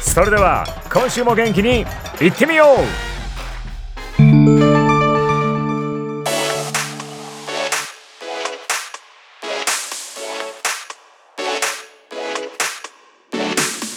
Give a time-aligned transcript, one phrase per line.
[0.00, 1.84] それでは今週も元気に
[2.20, 3.10] いってみよう。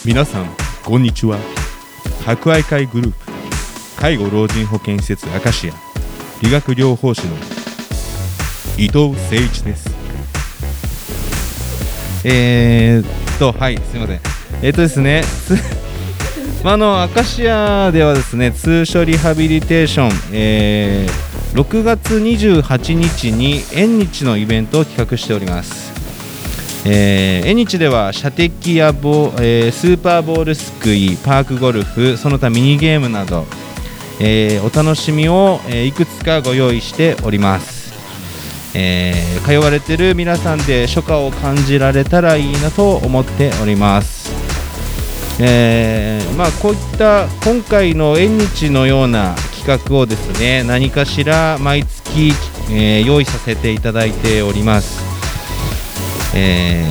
[0.06, 0.48] 皆さん
[0.84, 1.38] こんにちは。
[2.24, 3.16] 博愛会グループ
[4.00, 5.72] 介護老人保健施設アカシア
[6.42, 7.34] 理学療法士の
[8.76, 9.90] 伊藤誠一です。
[12.24, 14.20] えー、っとはいすいません。
[14.62, 15.22] えー、っとですね
[16.64, 25.92] まあ、のアカシアではですね通所リハビリテーション、えー、6月28日に縁日のイベントを企画しております。
[26.86, 33.44] えー、縁日では射的やボ、えー、スーパーボールすくいパークゴルフその他ミニゲームなど、
[34.18, 37.92] え、お楽しみを、え、いくつかご用意しております、
[38.74, 44.23] えー、通われてる皆さんで初夏を感じられたらいいなと思っております。
[45.40, 52.32] えー、まあこういった今回の縁日のような企画をですね何かしら毎月、
[52.70, 55.02] えー、用意させていただいております。
[56.36, 56.84] え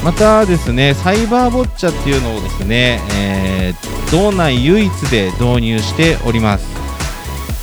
[0.00, 6.66] ー、またですねサイバーボッチャっていうのをですね、えー、道内唯一で導入しております。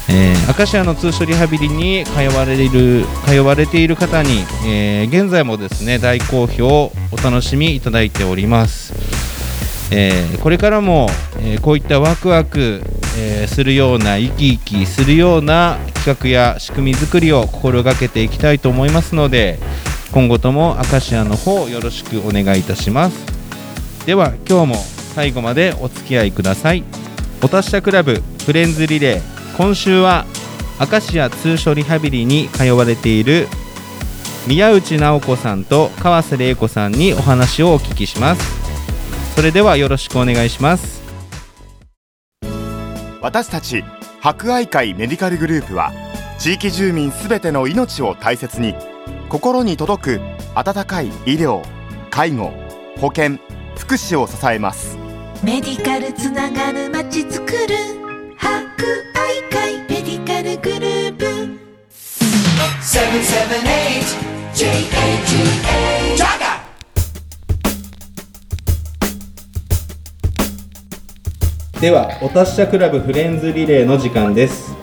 [0.09, 8.93] えー、アカシアの通所リハビリに通われる通われている方に、えー、現在もですね大好評お楽しみいただいております、
[9.95, 11.07] えー、これからも、
[11.39, 12.81] えこういったワクワク、
[13.15, 19.59] えするような生き生きするような企画や仕組み作りを心がけていきたいと思いますので
[20.11, 23.25] 今後ともアカシアの方よろしくお願いいたします。
[24.07, 24.75] では今日も
[25.13, 26.83] 最後までお付き合いください。
[27.43, 29.57] お達者クラブフレンズリレー。
[29.57, 30.25] 今週は
[30.79, 33.47] アカシア通所リハビリに通われている
[34.47, 38.62] 宮内直子さんと川瀬玲子さんにお話をお聞きします。
[39.35, 41.01] それではよろしくお願いします。
[43.21, 43.83] 私たち
[44.19, 45.91] 博愛会メディカルグループは
[46.37, 48.75] 地域住民すべての命を大切に
[49.29, 50.21] 心に届く
[50.55, 51.63] 温かい医療
[52.11, 52.51] 介護
[52.97, 53.37] 保険
[53.75, 54.97] 福祉を支えます。
[55.43, 58.53] メディカルつながるまちづくる博
[59.15, 61.25] 愛会メディカルグループ。
[62.83, 63.72] 778
[71.83, 74.73] ではお達者クラブフレンズリレーの時間です。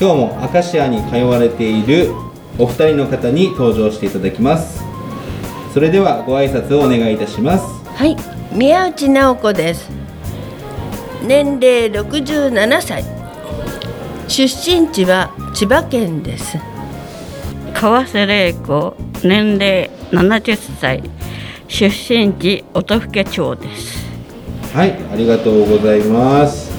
[0.00, 2.12] 今日もアカシアに通われている
[2.60, 4.84] お二人の方に登場していただきます。
[5.74, 7.64] それではご挨拶をお願いいたします。
[7.88, 8.16] はい
[8.56, 9.90] 宮内直子です。
[11.26, 13.04] 年齢67歳。
[14.28, 16.56] 出身地は千葉県です。
[17.74, 21.02] 川瀬玲子年齢70歳。
[21.66, 23.99] 出身地音更町です
[24.72, 26.70] はいありがとうございます。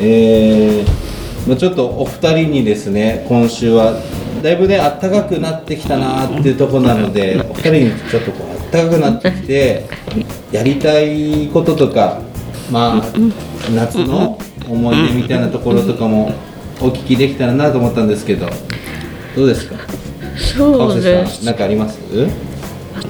[0.00, 4.00] えー、まあちょっとお二人にですね今週は
[4.42, 9.84] だいぶね暖かくなってきたなっていうところなので お二人にちょっとこう暖かくなってきて
[10.52, 12.20] やりたいこととか
[12.70, 16.32] まあ夏の思い出みたいなところとかも
[16.80, 18.46] お聞きできたらなと思ったんですけど
[19.36, 19.76] どうですか？
[20.56, 21.44] そうです。
[21.44, 21.98] 何かあります？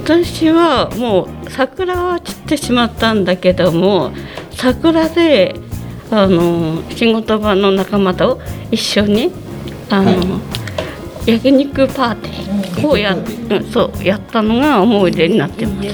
[0.03, 4.11] 私はもう桜は散ってしまったんだけども
[4.51, 5.55] 桜で
[6.11, 8.39] あの仕事場の仲間と
[8.71, 9.31] 一緒に
[9.89, 10.41] あの、は
[11.27, 11.31] い。
[11.31, 15.89] 焼肉パーティーをや,、うん、そうやったのが思い出になってます。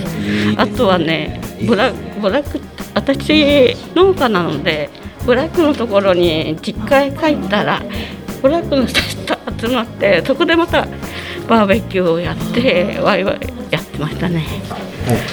[0.57, 2.59] あとはねブラブラック
[2.93, 4.89] 私農家なので
[5.25, 7.81] ブラックのところに実家へ帰ったら
[8.41, 10.85] ブラックの人と集まってそこでまた
[11.47, 13.39] バーベキューをやってワイワイ
[13.69, 14.43] やましたね。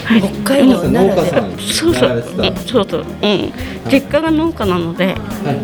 [0.05, 2.25] はい、北海道農家さんそうそう。
[2.67, 3.53] そうそう、うん、
[3.91, 5.17] 実家が農家なので、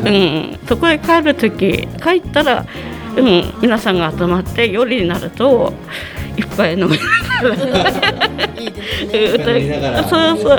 [0.05, 2.67] うん、そこへ帰る時帰ったら、
[3.17, 5.73] うん、皆さんが集まって夜になると
[6.37, 6.99] いっぱい飲み
[7.43, 7.55] ながら
[8.61, 10.05] いいですね。
[10.09, 10.59] そうそう、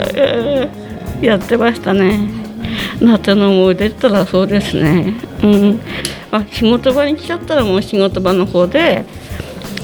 [1.20, 1.26] うん。
[1.26, 2.20] やってましたね。
[3.02, 5.14] 夏の思い出って言ったらそうですね。
[5.44, 5.80] うん。
[6.32, 9.06] まあ仕事場に来ちゃったらもう仕事場の方で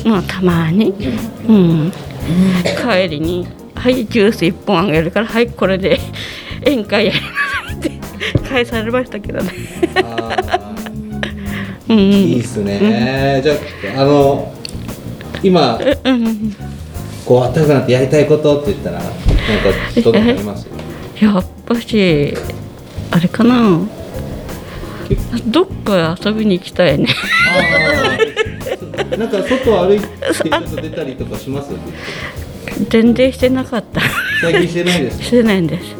[0.06, 0.94] まあたまに。
[1.48, 1.92] うん。
[2.82, 6.00] 帰りに「はいジュース1本あげるからはいこれで
[6.66, 7.32] 宴会やりなさ
[7.72, 7.92] い」って。
[8.48, 9.52] 返されましたけどね。
[9.96, 10.74] あ
[11.90, 11.98] うん。
[11.98, 13.54] ーいいっすね、じゃ
[13.98, 14.54] ああの
[15.44, 16.56] 今うん
[17.26, 19.16] こう暖かくなってやりたいことって言ったらなんか
[20.12, 20.68] どあります？
[21.20, 22.34] やっぱし
[23.12, 23.80] あれかな。
[25.48, 27.08] どっか遊びに行きたいね
[29.18, 31.72] なんか外歩いてちょっと出たりとかします？
[32.90, 34.02] 全然してなかった。
[34.42, 35.24] 最近してないです。
[35.24, 35.96] してないんです。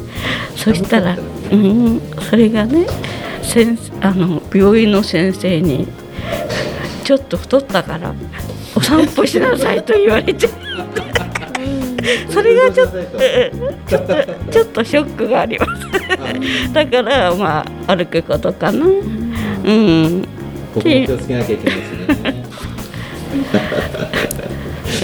[0.56, 1.16] そしたら
[1.50, 2.00] うん
[2.30, 2.86] それがね
[3.42, 5.88] 先あの病院の先生に
[7.04, 8.14] 「ちょっと太ったから
[8.76, 10.48] お散歩しなさい」と言われて。
[12.28, 13.04] それがちょっとうん。
[13.86, 14.14] ちょっと
[14.50, 16.72] ちょっとショックがあります。
[16.72, 18.84] だからまあ歩くことかな。
[18.84, 20.26] うん。
[20.74, 22.31] 僕も気をつけなきゃいけないですね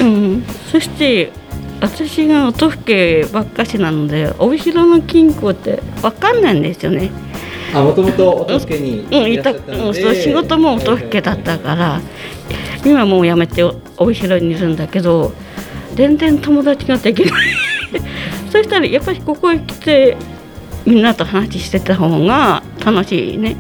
[0.01, 1.33] うん、そして
[1.81, 7.11] 私が音更けばっかしなので帯広の金庫ってわかんないんですよね。
[7.75, 12.01] あもともと音助にうん、いた、いらっしゃったうん、ので、そう仕事も音更けだったから
[12.85, 13.63] 今もう辞めて
[13.99, 15.33] 帯広にいるんだけど
[15.95, 17.33] 全然友達ができない。
[18.51, 20.17] そしたらやっぱりここへ来て
[20.87, 23.57] みんなと話してた方が楽しいね。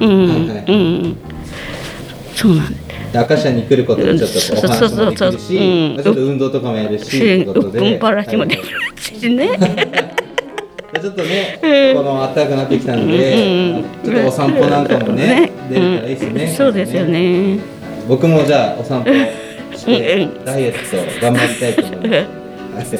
[0.00, 0.64] うん、はい。
[0.68, 1.16] うん、
[2.34, 2.89] そうなんです。
[3.12, 7.98] 赤社に来ることでちょっとお話もできるし、ちょっと運動とかもやるし、としいうことで、うん。
[7.98, 9.58] ばらしもできはいるしね。
[11.00, 11.96] ちょっとね、うん。
[11.96, 13.84] この暖かくなってきたので、うん。
[14.04, 14.86] ちょっとお散歩なん。
[14.86, 15.74] かもね、うん。
[15.74, 16.54] 出れたらいいですね。
[16.56, 17.04] そうですよ。
[17.04, 17.58] ね。
[18.08, 19.10] 僕もじゃあお散歩
[19.76, 20.44] して、うん。
[20.44, 20.80] ダイエット
[21.20, 22.08] 頑張りたいと思い
[22.74, 22.96] ます。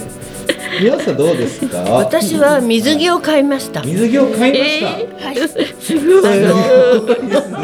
[0.80, 1.16] 皆さん。
[1.16, 1.78] どうですか？
[1.78, 4.98] 私は水着を買いました水着を買いました。
[4.98, 5.48] えー、
[5.80, 6.20] すご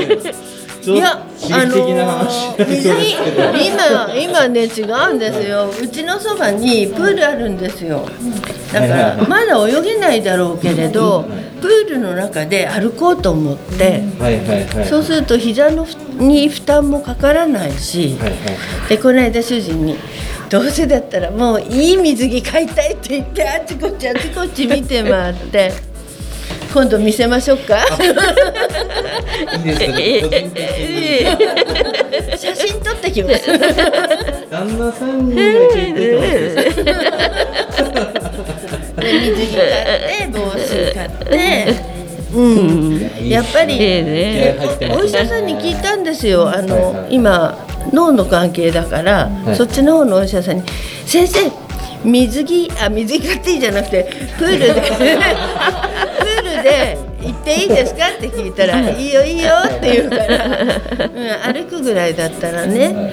[0.02, 0.45] い。
[0.94, 3.42] いや、刺激的な話になり水着そうですけど。
[3.58, 8.08] 今今ね違うんですようちのそばにプールあるんですよ
[8.72, 11.24] だからまだ泳げないだろうけれど
[11.60, 14.86] プールの中で歩こうと思ってはいはいはい。
[14.86, 18.88] そうすると膝のふに負担もかからないしはいはい。
[18.88, 19.96] でこの間主人に
[20.48, 25.72] 「どうせだったらもういい水着買いたい」って言ってあちこちあちこち見て回って
[26.72, 27.84] 今度見せましょうか。
[29.56, 31.36] いいですね。
[32.36, 33.46] 写真撮ってきます。
[34.50, 35.34] 旦那さんに
[39.06, 41.74] 水着買って帽子買って
[42.34, 43.10] うん。
[43.28, 43.74] やっぱり
[44.90, 46.48] お医者さんに聞いたんですよ。
[46.48, 49.54] あの、はいはい今脳の関係だから、い。
[49.54, 50.62] そっちの方のお医者さんに
[51.06, 51.38] 「先生
[52.04, 54.74] 水着あ水着買っていいじゃなくてプールで
[57.46, 60.58] っていいですか?」って聞いたら「いいよいいよ」って言うから、
[61.46, 63.12] うん、歩くぐらいだったらね、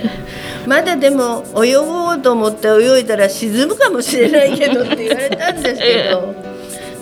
[0.66, 6.34] まだでも泳ごうと思って泳いだら沈むかもしれないけどって言われたんですけど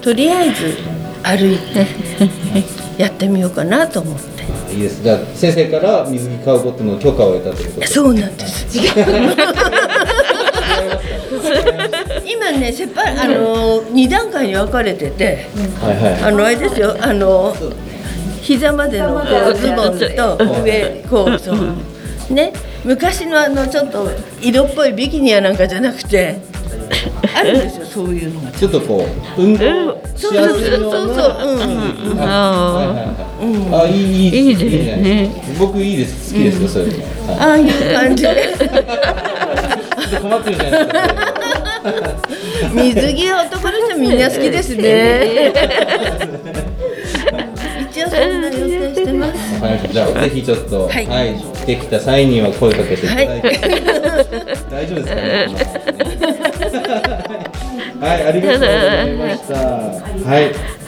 [0.01, 0.77] とりあえず
[1.23, 1.87] 歩いて
[2.97, 4.31] やってみようかなと思って。
[4.73, 5.03] いいです。
[5.03, 7.87] じゃあ先生から水着買うことの許可を得たということで。
[7.87, 8.77] そうなんです。
[12.25, 15.47] 今ね、セパあの二段階に分かれてて、
[15.81, 16.23] はいはい。
[16.23, 17.55] あのあれですよ、あの
[18.41, 22.33] 膝までのこうズボンと上こうそう。
[22.33, 22.53] ね、
[22.85, 24.09] 昔のあのちょっと
[24.41, 26.39] 色っぽいビキニやなんかじゃなくて、
[27.35, 28.51] あるんですよそういうのが。
[28.51, 29.05] ちょっとこ
[29.37, 29.59] う運動
[30.15, 30.91] しやすいような。
[30.91, 31.47] そうそうそう。
[31.47, 32.11] うん。
[32.11, 32.21] うん。
[32.21, 33.31] あはいはいはい
[33.73, 35.29] あいいいいいいですね。
[35.57, 36.33] 僕いいです。
[36.33, 37.33] 好きですよそういうの。
[37.33, 37.39] はい。
[37.39, 38.23] ああいう感じ。
[38.23, 38.53] で
[40.11, 41.01] ちょっと困ってるじゃないですか。
[42.73, 45.53] 水着は男の人みんな好きですね。
[47.89, 49.63] 一応そんな予定してます。
[49.63, 51.05] はい、じゃあぜひちょっと、は、はい
[51.37, 53.59] い来てきた際には声かけていただいて、はい
[54.69, 55.47] 大丈夫ですかね。
[58.01, 59.55] はい、ありがとうございました。
[59.55, 60.80] はい。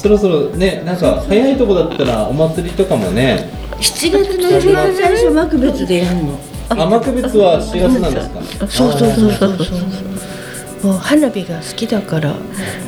[0.00, 6.40] そろそろね、なんか早いとこだったらお祭りとかもね、7月の一番最初幕別でやるの。
[6.70, 8.40] あ幕別は4月なんですか？
[8.66, 9.80] そうそうそうそうそう。
[10.86, 12.32] もう花火が好きだから。
[12.32, 12.34] う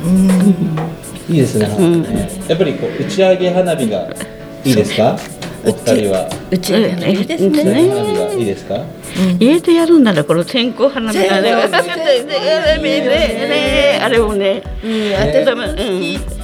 [0.09, 0.31] ん。
[1.29, 1.67] いいですね。
[1.67, 2.31] 花火ね。
[2.49, 4.09] やっぱりこう打ち上げ花火が
[4.65, 5.19] いいですか？
[5.65, 6.27] お二人は。
[6.51, 8.35] うちがいいですね。
[8.39, 8.83] いいですか？
[9.39, 11.67] 家でやるんならこの線香花火あれあ
[14.09, 14.63] れもね。
[14.83, 15.85] うん、私も私う
[16.39, 16.42] ん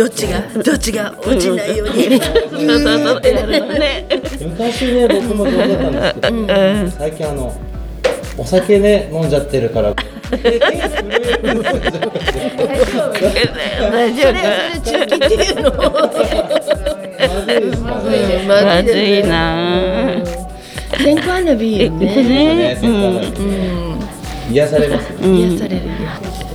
[0.00, 2.18] どっちがどっちが落ちないように。
[4.48, 7.52] 昔ね僕も上手だったんですけど、うん最近あの
[8.38, 9.92] お酒ね飲んじゃってるから。
[9.92, 10.40] 大
[14.14, 14.32] 丈夫。
[14.32, 15.68] っていうの。
[17.50, 17.84] うん
[18.48, 19.36] まずいな。
[20.96, 22.06] 線香花火いいよね。
[22.06, 24.00] ねうん
[24.50, 25.10] 癒されます。
[25.10, 25.92] ね癒されるよ。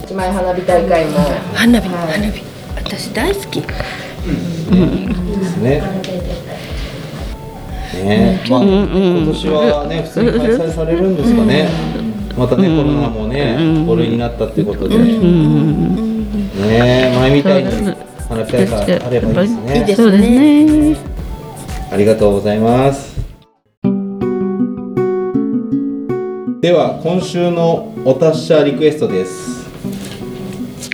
[0.03, 1.19] 一枚花火大会も。
[1.53, 2.54] 花火花火。
[2.85, 3.61] 私大好き。
[3.61, 5.81] ですね。
[8.03, 11.67] ねまあ、今年はね、普通に開催されるんですかね。
[12.37, 14.99] またね、コロナもね、5類になったっていうことで。
[14.99, 15.17] ね、
[17.15, 17.71] 前みたいに
[18.29, 19.79] 花火大会あればいいですね。
[19.79, 20.65] いいですそうですね。
[20.91, 20.97] ね
[21.91, 23.15] ありがとうございます。
[26.61, 29.65] では、今週のお達者リクエストです。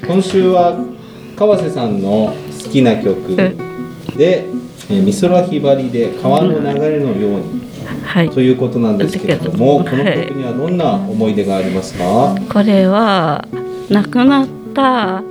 [0.08, 0.78] 今週は
[1.42, 2.32] 川瀬さんの
[2.64, 3.56] 好きな曲で、
[4.20, 4.62] えー
[5.04, 7.62] 美空ひばりで川の流れのように
[8.06, 8.30] はい。
[8.30, 12.36] ということなんですけれども、このはい曲にはどんな思い出がありますか？
[12.48, 13.48] これは
[13.90, 15.24] 亡くなった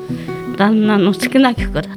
[0.56, 1.90] 旦那の好きな曲だった。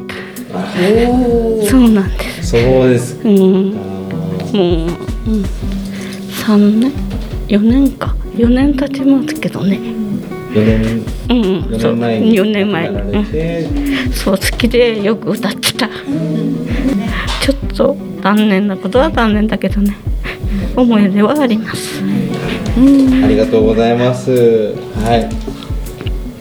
[1.67, 2.50] そうなんです。
[2.51, 3.29] そうですか。
[3.29, 3.38] うん。
[3.38, 4.88] もう、うん、
[6.29, 6.91] 3年
[7.48, 8.15] ？4年か。
[8.36, 9.79] 4年経ちますけどね
[10.53, 19.95] 4年うん4そう年前に4年前亡くなられて、うんそう好きでよく歌ってたちょっと残念なことは残念だけどね
[20.75, 22.01] 思い出はあります
[22.75, 24.31] ありがとうございます。
[24.33, 25.29] はい。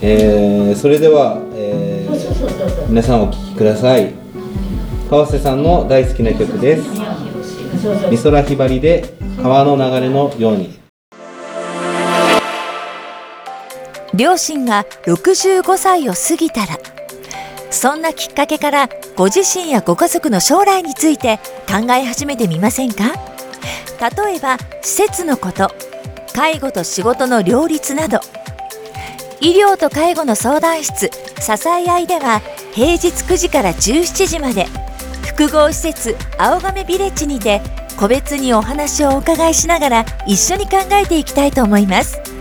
[0.01, 4.13] えー、それでは、えー、皆さんお聴きください。
[5.09, 6.89] 川瀬さんの大好きな曲です。
[8.09, 10.82] 美空ひばりで川の流れのように。
[14.13, 16.77] 両親が65歳を過ぎたら
[17.71, 23.05] そんなきっかけからご自身やご家族の将来について考え始めてみませんか？
[24.25, 25.71] 例えば施設のこと
[26.35, 28.19] 介護と仕事の両立など。
[29.41, 31.09] 医療と介護の相談室
[31.41, 32.41] 支え合いでは
[32.73, 34.67] 平日9時から17時まで。
[35.25, 37.59] 複合施設青亀ビレッジにて
[37.97, 42.32] 個別にお話をお伺いしながら一緒に考えていきたいと思います。